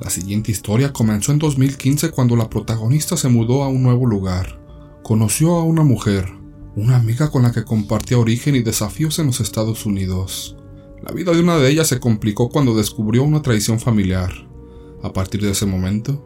La 0.00 0.08
siguiente 0.08 0.50
historia 0.50 0.94
comenzó 0.94 1.30
en 1.30 1.38
2015 1.38 2.10
cuando 2.10 2.34
la 2.34 2.48
protagonista 2.48 3.18
se 3.18 3.28
mudó 3.28 3.62
a 3.62 3.68
un 3.68 3.82
nuevo 3.82 4.06
lugar. 4.06 4.58
Conoció 5.02 5.56
a 5.56 5.64
una 5.64 5.82
mujer, 5.82 6.26
una 6.74 6.96
amiga 6.96 7.30
con 7.30 7.42
la 7.42 7.52
que 7.52 7.64
compartía 7.64 8.18
origen 8.18 8.56
y 8.56 8.62
desafíos 8.62 9.18
en 9.18 9.26
los 9.26 9.40
Estados 9.40 9.84
Unidos. 9.84 10.56
La 11.02 11.12
vida 11.12 11.32
de 11.32 11.40
una 11.40 11.58
de 11.58 11.70
ellas 11.70 11.88
se 11.88 12.00
complicó 12.00 12.48
cuando 12.48 12.74
descubrió 12.74 13.22
una 13.22 13.42
traición 13.42 13.78
familiar. 13.78 14.32
A 15.02 15.12
partir 15.12 15.42
de 15.42 15.50
ese 15.50 15.66
momento, 15.66 16.24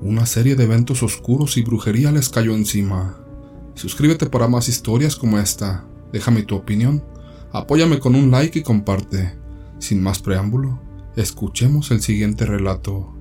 una 0.00 0.26
serie 0.26 0.56
de 0.56 0.64
eventos 0.64 1.04
oscuros 1.04 1.56
y 1.56 1.62
brujería 1.62 2.10
les 2.10 2.28
cayó 2.28 2.56
encima. 2.56 3.24
Suscríbete 3.74 4.26
para 4.26 4.48
más 4.48 4.68
historias 4.68 5.14
como 5.14 5.38
esta, 5.38 5.86
déjame 6.12 6.42
tu 6.42 6.56
opinión, 6.56 7.04
apóyame 7.52 8.00
con 8.00 8.16
un 8.16 8.32
like 8.32 8.58
y 8.58 8.62
comparte. 8.62 9.38
Sin 9.78 10.02
más 10.02 10.20
preámbulo, 10.20 10.80
escuchemos 11.16 11.90
el 11.90 12.00
siguiente 12.00 12.46
relato. 12.46 13.12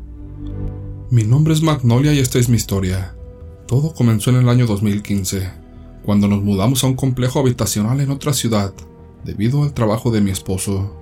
Mi 1.10 1.24
nombre 1.24 1.54
es 1.54 1.62
Magnolia 1.62 2.14
y 2.14 2.20
esta 2.20 2.40
es 2.40 2.48
mi 2.48 2.56
historia. 2.56 3.16
Todo 3.68 3.94
comenzó 3.94 4.30
en 4.30 4.38
el 4.38 4.50
año 4.50 4.66
2015, 4.66 5.52
cuando 6.06 6.30
nos 6.30 6.42
mudamos 6.42 6.84
a 6.84 6.88
un 6.88 6.96
complejo 6.96 7.40
habitacional 7.40 8.00
en 8.00 8.12
otra 8.12 8.32
ciudad, 8.32 8.74
debido 9.26 9.64
al 9.64 9.74
trabajo 9.74 10.10
de 10.10 10.22
mi 10.22 10.32
esposo. 10.32 10.96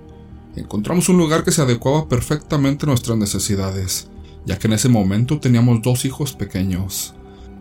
Encontramos 0.56 1.10
un 1.10 1.18
lugar 1.18 1.44
que 1.44 1.52
se 1.52 1.62
adecuaba 1.62 2.08
perfectamente 2.10 2.86
a 2.86 2.90
nuestras 2.90 3.18
necesidades, 3.18 4.10
ya 4.46 4.58
que 4.58 4.68
en 4.68 4.74
ese 4.74 4.90
momento 4.90 5.40
teníamos 5.40 5.84
dos 5.84 6.06
hijos 6.06 6.34
pequeños. 6.34 7.14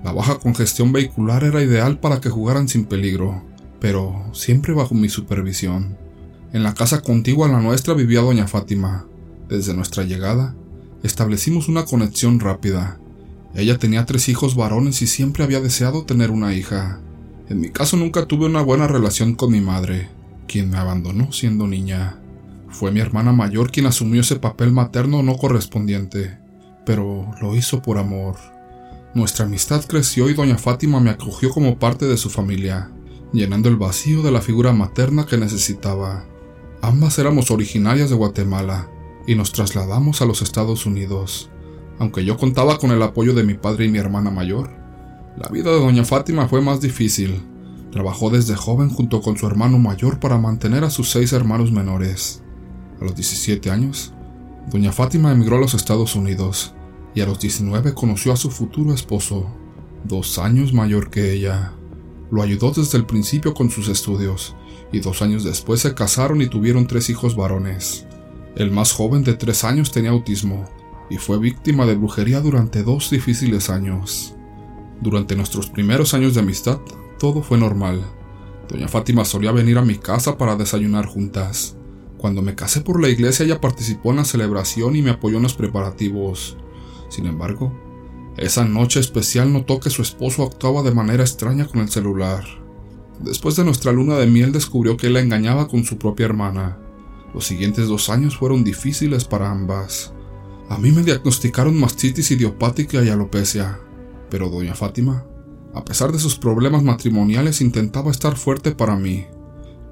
La 0.03 0.13
baja 0.13 0.39
congestión 0.39 0.93
vehicular 0.93 1.45
era 1.45 1.63
ideal 1.63 2.01
para 2.01 2.21
que 2.21 2.31
jugaran 2.31 2.69
sin 2.69 2.87
peligro, 2.87 3.43
pero 3.79 4.25
siempre 4.33 4.73
bajo 4.73 4.95
mi 4.95 5.11
supervisión. 5.11 5.99
En 6.55 6.63
la 6.63 6.73
casa 6.73 7.03
contigua 7.03 7.47
a 7.47 7.53
la 7.53 7.61
nuestra 7.61 7.93
vivía 7.93 8.23
doña 8.23 8.49
Fátima. 8.49 9.08
Desde 9.49 9.73
nuestra 9.73 10.05
llegada, 10.05 10.55
establecimos 11.03 11.69
una 11.69 11.87
conexión 11.87 12.39
rápida. 12.39 12.99
Ella 13.55 13.79
tenía 13.79 14.05
tres 14.05 14.29
hijos 14.29 14.55
varones 14.55 15.01
y 15.01 15.07
siempre 15.07 15.43
había 15.43 15.61
deseado 15.61 16.05
tener 16.05 16.31
una 16.31 16.53
hija. 16.55 17.01
En 17.49 17.61
mi 17.61 17.71
caso 17.71 17.97
nunca 17.97 18.27
tuve 18.27 18.45
una 18.45 18.61
buena 18.61 18.87
relación 18.87 19.35
con 19.35 19.53
mi 19.53 19.63
madre, 19.63 20.11
quien 20.47 20.69
me 20.69 20.77
abandonó 20.77 21.33
siendo 21.33 21.67
niña. 21.67 22.19
Fue 22.69 22.93
mi 22.93 23.01
hermana 23.01 23.33
mayor 23.33 23.71
quien 23.71 23.87
asumió 23.87 24.21
ese 24.21 24.37
papel 24.37 24.71
materno 24.71 25.23
no 25.23 25.39
correspondiente, 25.39 26.37
pero 26.85 27.31
lo 27.41 27.57
hizo 27.57 27.81
por 27.81 27.97
amor. 27.97 28.37
Nuestra 29.15 29.47
amistad 29.47 29.83
creció 29.87 30.29
y 30.29 30.35
doña 30.35 30.59
Fátima 30.59 31.01
me 31.01 31.09
acogió 31.09 31.49
como 31.49 31.79
parte 31.79 32.05
de 32.05 32.19
su 32.19 32.29
familia, 32.29 32.91
llenando 33.33 33.71
el 33.71 33.77
vacío 33.77 34.23
de 34.23 34.31
la 34.31 34.43
figura 34.43 34.75
materna 34.75 35.25
que 35.25 35.39
necesitaba. 35.39 36.27
Ambas 36.83 37.19
éramos 37.19 37.51
originarias 37.51 38.11
de 38.11 38.17
Guatemala 38.17 38.91
y 39.29 39.35
nos 39.35 39.53
trasladamos 39.53 40.23
a 40.23 40.25
los 40.25 40.41
Estados 40.41 40.87
Unidos. 40.87 41.51
Aunque 41.99 42.25
yo 42.25 42.39
contaba 42.39 42.79
con 42.79 42.93
el 42.93 43.03
apoyo 43.03 43.35
de 43.35 43.43
mi 43.43 43.53
padre 43.53 43.85
y 43.85 43.91
mi 43.91 43.99
hermana 43.99 44.31
mayor, 44.31 44.71
la 45.37 45.49
vida 45.51 45.71
de 45.71 45.79
doña 45.79 46.03
Fátima 46.07 46.49
fue 46.49 46.63
más 46.63 46.81
difícil. 46.81 47.43
Trabajó 47.93 48.31
desde 48.31 48.57
joven 48.57 48.89
junto 48.89 49.21
con 49.21 49.37
su 49.37 49.47
hermano 49.47 49.79
mayor 49.79 50.19
para 50.19 50.39
mantener 50.39 50.83
a 50.83 50.89
sus 50.89 51.11
seis 51.11 51.35
hermanos 51.35 51.71
menores. 51.71 52.43
A 53.03 53.05
los 53.05 53.15
17 53.15 53.71
años, 53.71 54.15
doña 54.73 54.93
Fátima 54.93 55.31
emigró 55.31 55.57
a 55.57 55.61
los 55.61 55.75
Estados 55.75 56.17
Unidos 56.17 56.73
y 57.15 57.21
a 57.21 57.27
los 57.27 57.39
19 57.39 57.93
conoció 57.93 58.33
a 58.33 58.37
su 58.37 58.51
futuro 58.51 58.95
esposo, 58.95 59.47
dos 60.05 60.39
años 60.39 60.73
mayor 60.73 61.11
que 61.11 61.35
ella. 61.35 61.75
Lo 62.31 62.41
ayudó 62.41 62.71
desde 62.71 62.97
el 62.97 63.05
principio 63.05 63.53
con 63.53 63.69
sus 63.69 63.89
estudios, 63.89 64.57
y 64.91 65.01
dos 65.01 65.21
años 65.21 65.45
después 65.45 65.81
se 65.81 65.95
casaron 65.95 66.41
y 66.41 66.47
tuvieron 66.47 66.87
tres 66.87 67.11
hijos 67.11 67.37
varones. 67.37 68.08
El 68.57 68.71
más 68.71 68.93
joven 68.93 69.25
de 69.25 69.35
tres 69.35 69.65
años 69.65 69.93
tenía 69.93 70.11
autismo, 70.11 70.65
y 71.11 71.17
fue 71.17 71.39
víctima 71.39 71.87
de 71.87 71.97
brujería 71.97 72.41
durante 72.41 72.83
dos 72.83 73.11
difíciles 73.11 73.71
años. 73.71 74.35
Durante 75.01 75.37
nuestros 75.37 75.71
primeros 75.71 76.15
años 76.15 76.35
de 76.35 76.41
amistad, 76.41 76.81
todo 77.19 77.43
fue 77.43 77.59
normal. 77.59 78.03
Doña 78.69 78.89
Fátima 78.89 79.25
solía 79.25 79.53
venir 79.53 79.79
a 79.79 79.85
mi 79.85 79.97
casa 79.97 80.37
para 80.37 80.57
desayunar 80.57 81.07
juntas. 81.07 81.77
Cuando 82.19 82.43
me 82.43 82.55
casé 82.55 82.81
por 82.81 83.01
la 83.01 83.09
iglesia 83.09 83.45
ella 83.45 83.61
participó 83.61 84.11
en 84.11 84.17
la 84.17 84.25
celebración 84.25 84.97
y 84.97 85.03
me 85.03 85.11
apoyó 85.11 85.37
en 85.37 85.45
los 85.45 85.55
preparativos. 85.55 86.57
Sin 87.09 87.27
embargo, 87.27 87.73
esa 88.37 88.65
noche 88.65 89.01
especial 89.01 89.53
notó 89.53 89.81
que 89.81 89.91
su 89.91 90.03
esposo 90.03 90.43
actuaba 90.43 90.83
de 90.83 90.95
manera 90.95 91.23
extraña 91.23 91.67
con 91.67 91.81
el 91.81 91.89
celular. 91.89 92.45
Después 93.21 93.57
de 93.57 93.65
nuestra 93.65 93.93
luna 93.93 94.17
de 94.17 94.27
miel 94.27 94.53
descubrió 94.53 94.97
que 94.97 95.09
él 95.09 95.15
la 95.15 95.21
engañaba 95.21 95.69
con 95.69 95.85
su 95.85 95.97
propia 95.99 96.27
hermana. 96.27 96.79
Los 97.35 97.47
siguientes 97.47 97.89
dos 97.89 98.09
años 98.09 98.37
fueron 98.37 98.65
difíciles 98.65 99.25
para 99.25 99.51
ambas. 99.51 100.13
A 100.69 100.79
mí 100.79 100.91
me 100.91 101.03
diagnosticaron 101.03 101.79
mastitis 101.79 102.31
idiopática 102.31 103.03
y 103.03 103.09
alopecia, 103.09 103.81
pero 104.31 104.51
doña 104.51 104.75
Fátima, 104.75 105.25
a 105.75 105.85
pesar 105.85 106.13
de 106.13 106.19
sus 106.19 106.37
problemas 106.39 106.83
matrimoniales, 106.83 107.61
intentaba 107.61 108.11
estar 108.11 108.37
fuerte 108.37 108.73
para 108.73 108.97
mí. 108.97 109.27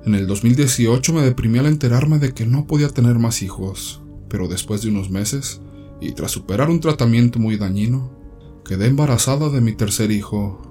En 0.04 0.14
el 0.14 0.26
2018 0.26 1.12
me 1.12 1.22
deprimí 1.22 1.58
al 1.58 1.66
enterarme 1.66 2.18
de 2.18 2.32
que 2.32 2.46
no 2.46 2.66
podía 2.66 2.88
tener 2.88 3.18
más 3.18 3.42
hijos, 3.42 4.02
pero 4.28 4.48
después 4.48 4.82
de 4.82 4.88
unos 4.88 5.10
meses, 5.10 5.60
y 6.00 6.12
tras 6.12 6.32
superar 6.32 6.70
un 6.70 6.80
tratamiento 6.80 7.38
muy 7.38 7.56
dañino, 7.56 8.12
quedé 8.64 8.86
embarazada 8.86 9.48
de 9.48 9.60
mi 9.60 9.72
tercer 9.72 10.10
hijo. 10.10 10.62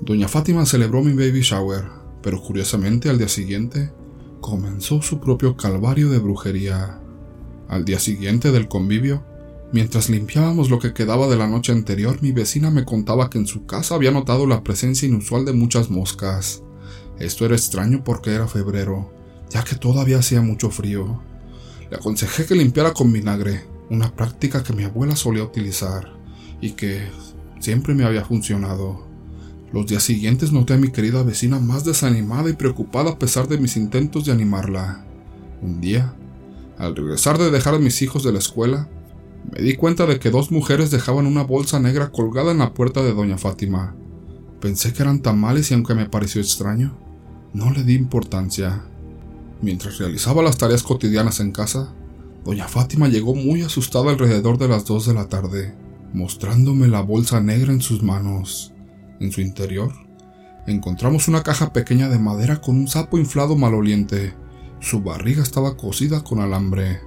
Doña 0.00 0.28
Fátima 0.28 0.66
celebró 0.66 1.02
mi 1.02 1.12
baby 1.12 1.40
shower, 1.40 1.84
pero 2.22 2.40
curiosamente 2.42 3.08
al 3.10 3.18
día 3.18 3.28
siguiente 3.28 3.92
comenzó 4.44 5.00
su 5.00 5.20
propio 5.20 5.56
calvario 5.56 6.10
de 6.10 6.18
brujería. 6.18 7.00
Al 7.66 7.86
día 7.86 7.98
siguiente 7.98 8.52
del 8.52 8.68
convivio, 8.68 9.24
mientras 9.72 10.10
limpiábamos 10.10 10.68
lo 10.68 10.78
que 10.78 10.92
quedaba 10.92 11.28
de 11.28 11.36
la 11.36 11.48
noche 11.48 11.72
anterior, 11.72 12.18
mi 12.20 12.30
vecina 12.32 12.70
me 12.70 12.84
contaba 12.84 13.30
que 13.30 13.38
en 13.38 13.46
su 13.46 13.64
casa 13.64 13.94
había 13.94 14.10
notado 14.10 14.46
la 14.46 14.62
presencia 14.62 15.08
inusual 15.08 15.46
de 15.46 15.54
muchas 15.54 15.88
moscas. 15.88 16.62
Esto 17.18 17.46
era 17.46 17.54
extraño 17.54 18.04
porque 18.04 18.34
era 18.34 18.46
febrero, 18.46 19.10
ya 19.48 19.64
que 19.64 19.76
todavía 19.76 20.18
hacía 20.18 20.42
mucho 20.42 20.68
frío. 20.68 21.22
Le 21.90 21.96
aconsejé 21.96 22.44
que 22.44 22.54
limpiara 22.54 22.92
con 22.92 23.14
vinagre, 23.14 23.64
una 23.88 24.14
práctica 24.14 24.62
que 24.62 24.74
mi 24.74 24.84
abuela 24.84 25.16
solía 25.16 25.42
utilizar 25.42 26.18
y 26.60 26.72
que 26.72 27.08
siempre 27.60 27.94
me 27.94 28.04
había 28.04 28.26
funcionado. 28.26 29.08
Los 29.74 29.86
días 29.86 30.04
siguientes 30.04 30.52
noté 30.52 30.74
a 30.74 30.76
mi 30.76 30.92
querida 30.92 31.24
vecina 31.24 31.58
más 31.58 31.84
desanimada 31.84 32.48
y 32.48 32.52
preocupada 32.52 33.10
a 33.10 33.18
pesar 33.18 33.48
de 33.48 33.58
mis 33.58 33.76
intentos 33.76 34.24
de 34.24 34.30
animarla. 34.30 35.04
Un 35.62 35.80
día, 35.80 36.14
al 36.78 36.94
regresar 36.94 37.38
de 37.38 37.50
dejar 37.50 37.74
a 37.74 37.80
mis 37.80 38.00
hijos 38.00 38.22
de 38.22 38.30
la 38.30 38.38
escuela, 38.38 38.88
me 39.50 39.62
di 39.62 39.74
cuenta 39.74 40.06
de 40.06 40.20
que 40.20 40.30
dos 40.30 40.52
mujeres 40.52 40.92
dejaban 40.92 41.26
una 41.26 41.42
bolsa 41.42 41.80
negra 41.80 42.12
colgada 42.12 42.52
en 42.52 42.58
la 42.58 42.72
puerta 42.72 43.02
de 43.02 43.14
doña 43.14 43.36
Fátima. 43.36 43.96
Pensé 44.60 44.92
que 44.92 45.02
eran 45.02 45.18
tamales 45.18 45.72
y 45.72 45.74
aunque 45.74 45.96
me 45.96 46.08
pareció 46.08 46.40
extraño, 46.40 46.96
no 47.52 47.72
le 47.72 47.82
di 47.82 47.94
importancia. 47.94 48.84
Mientras 49.60 49.98
realizaba 49.98 50.40
las 50.44 50.56
tareas 50.56 50.84
cotidianas 50.84 51.40
en 51.40 51.50
casa, 51.50 51.92
Doña 52.44 52.68
Fátima 52.68 53.08
llegó 53.08 53.34
muy 53.34 53.62
asustada 53.62 54.12
alrededor 54.12 54.56
de 54.56 54.68
las 54.68 54.84
dos 54.84 55.06
de 55.06 55.14
la 55.14 55.28
tarde, 55.28 55.74
mostrándome 56.12 56.86
la 56.86 57.00
bolsa 57.00 57.40
negra 57.40 57.72
en 57.72 57.80
sus 57.80 58.04
manos. 58.04 58.73
En 59.20 59.30
su 59.30 59.40
interior, 59.40 59.92
encontramos 60.66 61.28
una 61.28 61.42
caja 61.42 61.72
pequeña 61.72 62.08
de 62.08 62.18
madera 62.18 62.60
con 62.60 62.76
un 62.76 62.88
sapo 62.88 63.18
inflado 63.18 63.56
maloliente. 63.56 64.34
Su 64.80 65.02
barriga 65.02 65.42
estaba 65.42 65.76
cosida 65.76 66.24
con 66.24 66.40
alambre. 66.40 67.00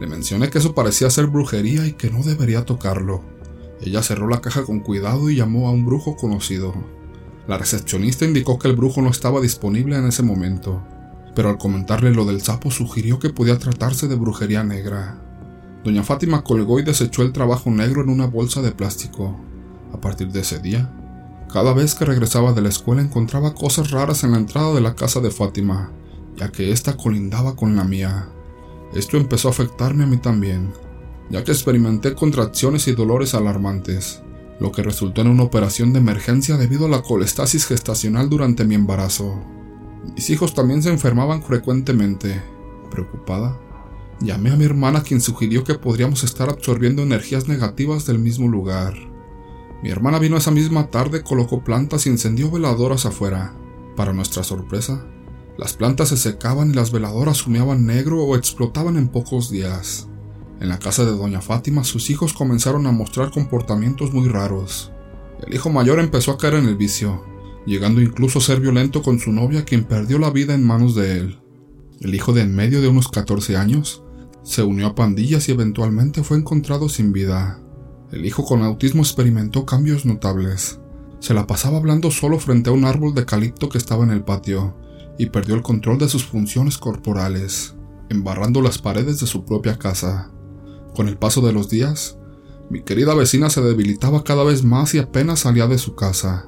Le 0.00 0.06
mencioné 0.06 0.48
que 0.48 0.58
eso 0.58 0.74
parecía 0.74 1.10
ser 1.10 1.26
brujería 1.26 1.86
y 1.86 1.92
que 1.92 2.10
no 2.10 2.22
debería 2.22 2.64
tocarlo. 2.64 3.22
Ella 3.80 4.02
cerró 4.02 4.28
la 4.28 4.40
caja 4.40 4.64
con 4.64 4.80
cuidado 4.80 5.30
y 5.30 5.36
llamó 5.36 5.68
a 5.68 5.72
un 5.72 5.84
brujo 5.84 6.16
conocido. 6.16 6.74
La 7.48 7.58
recepcionista 7.58 8.24
indicó 8.24 8.58
que 8.58 8.68
el 8.68 8.76
brujo 8.76 9.02
no 9.02 9.10
estaba 9.10 9.40
disponible 9.40 9.96
en 9.96 10.06
ese 10.06 10.22
momento, 10.22 10.82
pero 11.34 11.48
al 11.48 11.58
comentarle 11.58 12.14
lo 12.14 12.24
del 12.24 12.42
sapo 12.42 12.70
sugirió 12.70 13.18
que 13.18 13.30
podía 13.30 13.58
tratarse 13.58 14.06
de 14.06 14.14
brujería 14.14 14.62
negra. 14.62 15.20
Doña 15.82 16.02
Fátima 16.02 16.44
colgó 16.44 16.78
y 16.78 16.82
desechó 16.82 17.22
el 17.22 17.32
trabajo 17.32 17.70
negro 17.70 18.02
en 18.02 18.10
una 18.10 18.26
bolsa 18.26 18.60
de 18.60 18.72
plástico. 18.72 19.40
A 19.92 20.00
partir 20.00 20.30
de 20.30 20.40
ese 20.40 20.58
día, 20.58 20.92
cada 21.52 21.72
vez 21.72 21.94
que 21.94 22.04
regresaba 22.04 22.52
de 22.52 22.62
la 22.62 22.68
escuela 22.68 23.02
encontraba 23.02 23.54
cosas 23.54 23.90
raras 23.90 24.22
en 24.24 24.32
la 24.32 24.38
entrada 24.38 24.72
de 24.72 24.80
la 24.80 24.94
casa 24.94 25.20
de 25.20 25.30
Fátima, 25.30 25.90
ya 26.36 26.50
que 26.52 26.70
ésta 26.70 26.96
colindaba 26.96 27.56
con 27.56 27.74
la 27.76 27.84
mía. 27.84 28.28
Esto 28.94 29.16
empezó 29.16 29.48
a 29.48 29.50
afectarme 29.50 30.04
a 30.04 30.06
mí 30.06 30.16
también, 30.16 30.72
ya 31.28 31.44
que 31.44 31.52
experimenté 31.52 32.14
contracciones 32.14 32.86
y 32.88 32.92
dolores 32.92 33.34
alarmantes, 33.34 34.22
lo 34.60 34.70
que 34.72 34.82
resultó 34.82 35.22
en 35.22 35.28
una 35.28 35.42
operación 35.42 35.92
de 35.92 35.98
emergencia 35.98 36.56
debido 36.56 36.86
a 36.86 36.88
la 36.88 37.02
colestasis 37.02 37.66
gestacional 37.66 38.28
durante 38.28 38.64
mi 38.64 38.74
embarazo. 38.74 39.40
Mis 40.14 40.30
hijos 40.30 40.54
también 40.54 40.82
se 40.82 40.90
enfermaban 40.90 41.42
frecuentemente. 41.42 42.40
Preocupada, 42.90 43.58
llamé 44.20 44.50
a 44.50 44.56
mi 44.56 44.64
hermana 44.64 45.02
quien 45.02 45.20
sugirió 45.20 45.64
que 45.64 45.74
podríamos 45.74 46.24
estar 46.24 46.48
absorbiendo 46.48 47.02
energías 47.02 47.48
negativas 47.48 48.06
del 48.06 48.18
mismo 48.18 48.48
lugar. 48.48 49.09
Mi 49.82 49.90
hermana 49.90 50.18
vino 50.18 50.36
esa 50.36 50.50
misma 50.50 50.90
tarde, 50.90 51.22
colocó 51.22 51.64
plantas 51.64 52.06
y 52.06 52.10
encendió 52.10 52.50
veladoras 52.50 53.06
afuera. 53.06 53.54
Para 53.96 54.12
nuestra 54.12 54.42
sorpresa, 54.42 55.06
las 55.56 55.74
plantas 55.74 56.08
se 56.10 56.16
secaban 56.16 56.70
y 56.70 56.74
las 56.74 56.92
veladoras 56.92 57.46
humeaban 57.46 57.86
negro 57.86 58.22
o 58.22 58.36
explotaban 58.36 58.96
en 58.96 59.08
pocos 59.08 59.50
días. 59.50 60.08
En 60.60 60.68
la 60.68 60.78
casa 60.78 61.04
de 61.04 61.12
doña 61.12 61.40
Fátima 61.40 61.84
sus 61.84 62.10
hijos 62.10 62.34
comenzaron 62.34 62.86
a 62.86 62.92
mostrar 62.92 63.30
comportamientos 63.30 64.12
muy 64.12 64.28
raros. 64.28 64.92
El 65.46 65.54
hijo 65.54 65.70
mayor 65.70 65.98
empezó 65.98 66.32
a 66.32 66.38
caer 66.38 66.54
en 66.54 66.66
el 66.66 66.76
vicio, 66.76 67.24
llegando 67.66 68.02
incluso 68.02 68.38
a 68.38 68.42
ser 68.42 68.60
violento 68.60 69.02
con 69.02 69.18
su 69.18 69.32
novia 69.32 69.64
quien 69.64 69.84
perdió 69.84 70.18
la 70.18 70.30
vida 70.30 70.54
en 70.54 70.62
manos 70.62 70.94
de 70.94 71.16
él. 71.16 71.40
El 72.00 72.14
hijo 72.14 72.34
de 72.34 72.42
en 72.42 72.54
medio 72.54 72.82
de 72.82 72.88
unos 72.88 73.08
14 73.08 73.56
años 73.56 74.02
se 74.42 74.62
unió 74.62 74.88
a 74.88 74.94
pandillas 74.94 75.48
y 75.48 75.52
eventualmente 75.52 76.22
fue 76.22 76.36
encontrado 76.36 76.90
sin 76.90 77.12
vida. 77.12 77.62
El 78.12 78.26
hijo 78.26 78.44
con 78.44 78.62
autismo 78.62 79.02
experimentó 79.02 79.64
cambios 79.64 80.04
notables. 80.04 80.80
Se 81.20 81.32
la 81.32 81.46
pasaba 81.46 81.76
hablando 81.76 82.10
solo 82.10 82.40
frente 82.40 82.70
a 82.70 82.72
un 82.72 82.84
árbol 82.84 83.14
de 83.14 83.24
calipto 83.24 83.68
que 83.68 83.78
estaba 83.78 84.02
en 84.02 84.10
el 84.10 84.24
patio 84.24 84.74
y 85.16 85.26
perdió 85.26 85.54
el 85.54 85.62
control 85.62 85.98
de 85.98 86.08
sus 86.08 86.24
funciones 86.24 86.76
corporales, 86.76 87.74
embarrando 88.08 88.62
las 88.62 88.78
paredes 88.78 89.20
de 89.20 89.26
su 89.26 89.44
propia 89.44 89.78
casa. 89.78 90.30
Con 90.94 91.06
el 91.06 91.18
paso 91.18 91.40
de 91.40 91.52
los 91.52 91.68
días, 91.68 92.18
mi 92.68 92.82
querida 92.82 93.14
vecina 93.14 93.48
se 93.48 93.60
debilitaba 93.60 94.24
cada 94.24 94.42
vez 94.42 94.64
más 94.64 94.92
y 94.94 94.98
apenas 94.98 95.40
salía 95.40 95.68
de 95.68 95.78
su 95.78 95.94
casa. 95.94 96.46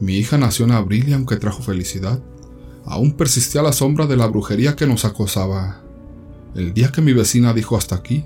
Mi 0.00 0.14
hija 0.14 0.38
nació 0.38 0.64
en 0.64 0.72
abril 0.72 1.08
y 1.08 1.12
aunque 1.12 1.36
trajo 1.36 1.62
felicidad, 1.62 2.22
aún 2.86 3.12
persistía 3.12 3.62
la 3.62 3.72
sombra 3.72 4.06
de 4.06 4.16
la 4.16 4.26
brujería 4.26 4.76
que 4.76 4.86
nos 4.86 5.04
acosaba. 5.04 5.82
El 6.54 6.72
día 6.72 6.90
que 6.90 7.02
mi 7.02 7.12
vecina 7.12 7.52
dijo 7.52 7.76
hasta 7.76 7.96
aquí, 7.96 8.24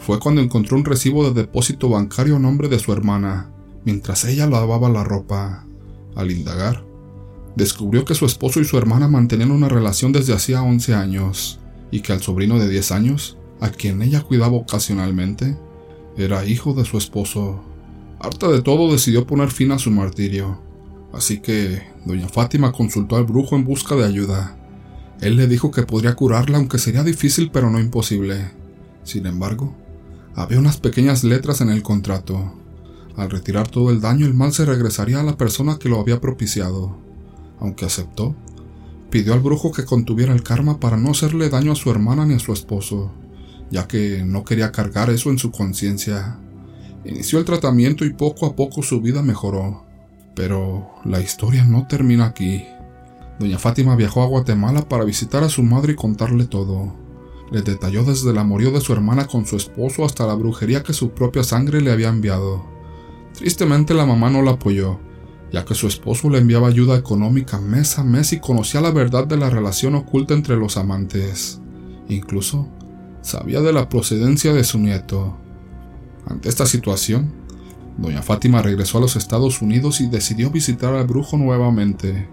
fue 0.00 0.18
cuando 0.18 0.40
encontró 0.40 0.76
un 0.76 0.84
recibo 0.84 1.24
de 1.24 1.42
depósito 1.42 1.90
bancario 1.90 2.36
a 2.36 2.38
nombre 2.38 2.68
de 2.68 2.78
su 2.78 2.92
hermana, 2.92 3.50
mientras 3.84 4.24
ella 4.24 4.46
lavaba 4.46 4.88
la 4.88 5.04
ropa. 5.04 5.66
Al 6.16 6.30
indagar, 6.30 6.84
descubrió 7.54 8.04
que 8.04 8.14
su 8.14 8.26
esposo 8.26 8.60
y 8.60 8.64
su 8.64 8.78
hermana 8.78 9.08
mantenían 9.08 9.50
una 9.50 9.68
relación 9.68 10.10
desde 10.12 10.32
hacía 10.32 10.62
11 10.62 10.94
años, 10.94 11.60
y 11.90 12.00
que 12.00 12.12
al 12.12 12.22
sobrino 12.22 12.58
de 12.58 12.68
10 12.68 12.92
años 12.92 13.36
a 13.60 13.68
quien 13.68 14.00
ella 14.00 14.22
cuidaba 14.22 14.56
ocasionalmente, 14.56 15.56
era 16.16 16.46
hijo 16.46 16.72
de 16.72 16.84
su 16.84 16.96
esposo. 16.96 17.62
Harta 18.18 18.48
de 18.48 18.62
todo 18.62 18.90
decidió 18.90 19.26
poner 19.26 19.50
fin 19.50 19.70
a 19.70 19.78
su 19.78 19.90
martirio, 19.90 20.60
así 21.12 21.40
que 21.40 21.82
doña 22.06 22.28
Fátima 22.28 22.72
consultó 22.72 23.16
al 23.16 23.24
brujo 23.24 23.54
en 23.54 23.64
busca 23.64 23.94
de 23.96 24.04
ayuda. 24.04 24.56
Él 25.20 25.36
le 25.36 25.46
dijo 25.46 25.70
que 25.70 25.82
podría 25.82 26.14
curarla 26.14 26.56
aunque 26.56 26.78
sería 26.78 27.04
difícil 27.04 27.50
pero 27.52 27.70
no 27.70 27.78
imposible. 27.78 28.50
Sin 29.04 29.26
embargo, 29.26 29.74
había 30.34 30.58
unas 30.58 30.78
pequeñas 30.78 31.24
letras 31.24 31.60
en 31.60 31.70
el 31.70 31.82
contrato. 31.82 32.54
Al 33.16 33.30
retirar 33.30 33.68
todo 33.68 33.90
el 33.90 34.00
daño 34.00 34.26
el 34.26 34.34
mal 34.34 34.52
se 34.52 34.64
regresaría 34.64 35.20
a 35.20 35.24
la 35.24 35.36
persona 35.36 35.78
que 35.78 35.88
lo 35.88 36.00
había 36.00 36.20
propiciado. 36.20 36.96
Aunque 37.58 37.84
aceptó, 37.84 38.34
pidió 39.10 39.34
al 39.34 39.40
brujo 39.40 39.72
que 39.72 39.84
contuviera 39.84 40.32
el 40.32 40.42
karma 40.42 40.80
para 40.80 40.96
no 40.96 41.10
hacerle 41.10 41.50
daño 41.50 41.72
a 41.72 41.76
su 41.76 41.90
hermana 41.90 42.24
ni 42.24 42.34
a 42.34 42.38
su 42.38 42.52
esposo 42.52 43.12
ya 43.70 43.86
que 43.86 44.22
no 44.24 44.44
quería 44.44 44.72
cargar 44.72 45.10
eso 45.10 45.30
en 45.30 45.38
su 45.38 45.50
conciencia. 45.50 46.38
Inició 47.04 47.38
el 47.38 47.44
tratamiento 47.44 48.04
y 48.04 48.12
poco 48.12 48.46
a 48.46 48.56
poco 48.56 48.82
su 48.82 49.00
vida 49.00 49.22
mejoró. 49.22 49.84
Pero 50.34 50.90
la 51.04 51.20
historia 51.20 51.64
no 51.64 51.86
termina 51.86 52.26
aquí. 52.26 52.64
Doña 53.38 53.58
Fátima 53.58 53.96
viajó 53.96 54.22
a 54.22 54.26
Guatemala 54.26 54.88
para 54.88 55.04
visitar 55.04 55.42
a 55.44 55.48
su 55.48 55.62
madre 55.62 55.92
y 55.92 55.96
contarle 55.96 56.44
todo. 56.44 56.94
Le 57.50 57.62
detalló 57.62 58.04
desde 58.04 58.30
el 58.30 58.38
amorío 58.38 58.70
de 58.70 58.80
su 58.80 58.92
hermana 58.92 59.26
con 59.26 59.46
su 59.46 59.56
esposo 59.56 60.04
hasta 60.04 60.26
la 60.26 60.34
brujería 60.34 60.82
que 60.82 60.92
su 60.92 61.10
propia 61.10 61.42
sangre 61.42 61.80
le 61.80 61.90
había 61.90 62.08
enviado. 62.08 62.64
Tristemente 63.34 63.94
la 63.94 64.06
mamá 64.06 64.30
no 64.30 64.42
la 64.42 64.52
apoyó, 64.52 65.00
ya 65.52 65.64
que 65.64 65.74
su 65.74 65.88
esposo 65.88 66.30
le 66.30 66.38
enviaba 66.38 66.68
ayuda 66.68 66.96
económica 66.96 67.60
mes 67.60 67.98
a 67.98 68.04
mes 68.04 68.32
y 68.32 68.40
conocía 68.40 68.80
la 68.80 68.92
verdad 68.92 69.26
de 69.26 69.36
la 69.36 69.50
relación 69.50 69.94
oculta 69.96 70.34
entre 70.34 70.56
los 70.56 70.76
amantes. 70.76 71.60
Incluso 72.08 72.68
sabía 73.22 73.60
de 73.60 73.72
la 73.72 73.88
procedencia 73.88 74.52
de 74.52 74.64
su 74.64 74.78
nieto. 74.78 75.36
Ante 76.26 76.48
esta 76.48 76.66
situación, 76.66 77.32
doña 77.98 78.22
Fátima 78.22 78.62
regresó 78.62 78.98
a 78.98 79.00
los 79.00 79.16
Estados 79.16 79.60
Unidos 79.60 80.00
y 80.00 80.06
decidió 80.06 80.50
visitar 80.50 80.94
al 80.94 81.06
brujo 81.06 81.36
nuevamente. 81.36 82.28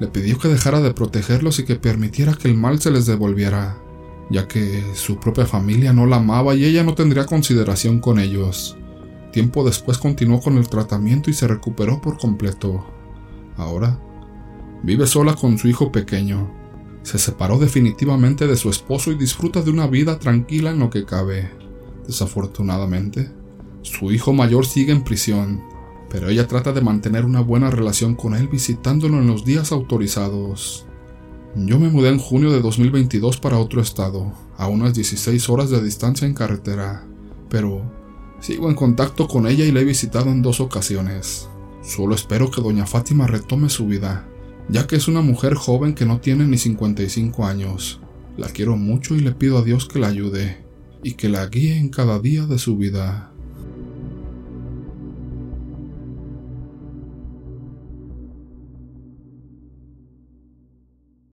Le 0.00 0.06
pidió 0.08 0.38
que 0.38 0.48
dejara 0.48 0.80
de 0.80 0.94
protegerlos 0.94 1.58
y 1.58 1.64
que 1.64 1.76
permitiera 1.76 2.34
que 2.34 2.48
el 2.48 2.54
mal 2.54 2.80
se 2.80 2.90
les 2.90 3.06
devolviera, 3.06 3.76
ya 4.32 4.48
que 4.48 4.82
su 4.94 5.20
propia 5.20 5.46
familia 5.46 5.92
no 5.92 6.06
la 6.06 6.16
amaba 6.16 6.54
y 6.54 6.64
ella 6.64 6.82
no 6.82 6.94
tendría 6.94 7.26
consideración 7.26 8.00
con 8.00 8.18
ellos. 8.18 8.76
Tiempo 9.30 9.64
después 9.64 9.98
continuó 9.98 10.40
con 10.40 10.56
el 10.56 10.68
tratamiento 10.68 11.30
y 11.30 11.34
se 11.34 11.46
recuperó 11.46 12.00
por 12.00 12.18
completo. 12.18 12.84
Ahora, 13.56 14.00
vive 14.82 15.06
sola 15.06 15.34
con 15.34 15.58
su 15.58 15.68
hijo 15.68 15.92
pequeño, 15.92 16.50
se 17.02 17.18
separó 17.18 17.58
definitivamente 17.58 18.46
de 18.46 18.56
su 18.56 18.70
esposo 18.70 19.10
y 19.10 19.16
disfruta 19.16 19.60
de 19.62 19.70
una 19.70 19.86
vida 19.86 20.18
tranquila 20.18 20.70
en 20.70 20.78
lo 20.78 20.88
que 20.88 21.04
cabe. 21.04 21.50
Desafortunadamente, 22.06 23.30
su 23.82 24.12
hijo 24.12 24.32
mayor 24.32 24.66
sigue 24.66 24.92
en 24.92 25.04
prisión, 25.04 25.62
pero 26.08 26.28
ella 26.28 26.46
trata 26.46 26.72
de 26.72 26.80
mantener 26.80 27.24
una 27.24 27.40
buena 27.40 27.70
relación 27.70 28.14
con 28.14 28.34
él 28.34 28.48
visitándolo 28.48 29.18
en 29.18 29.26
los 29.26 29.44
días 29.44 29.72
autorizados. 29.72 30.86
Yo 31.54 31.78
me 31.78 31.88
mudé 31.88 32.08
en 32.08 32.18
junio 32.18 32.50
de 32.50 32.60
2022 32.60 33.38
para 33.38 33.58
otro 33.58 33.80
estado, 33.80 34.32
a 34.56 34.68
unas 34.68 34.94
16 34.94 35.48
horas 35.48 35.70
de 35.70 35.82
distancia 35.82 36.26
en 36.26 36.34
carretera, 36.34 37.06
pero 37.48 37.82
sigo 38.40 38.68
en 38.68 38.74
contacto 38.74 39.28
con 39.28 39.46
ella 39.46 39.64
y 39.64 39.72
la 39.72 39.80
he 39.80 39.84
visitado 39.84 40.30
en 40.30 40.42
dos 40.42 40.60
ocasiones. 40.60 41.48
Solo 41.82 42.14
espero 42.14 42.50
que 42.50 42.62
doña 42.62 42.86
Fátima 42.86 43.26
retome 43.26 43.68
su 43.68 43.86
vida 43.86 44.26
ya 44.68 44.86
que 44.86 44.96
es 44.96 45.08
una 45.08 45.20
mujer 45.20 45.54
joven 45.54 45.94
que 45.94 46.06
no 46.06 46.20
tiene 46.20 46.46
ni 46.46 46.58
55 46.58 47.44
años. 47.46 48.00
La 48.36 48.48
quiero 48.48 48.76
mucho 48.76 49.14
y 49.14 49.20
le 49.20 49.32
pido 49.32 49.58
a 49.58 49.62
Dios 49.62 49.86
que 49.86 49.98
la 49.98 50.08
ayude 50.08 50.64
y 51.02 51.14
que 51.14 51.28
la 51.28 51.46
guíe 51.46 51.76
en 51.78 51.90
cada 51.90 52.18
día 52.18 52.46
de 52.46 52.58
su 52.58 52.76
vida. 52.76 53.31